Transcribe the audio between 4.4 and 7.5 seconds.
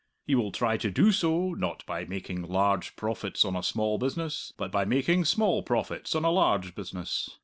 but by making small profits on a large business.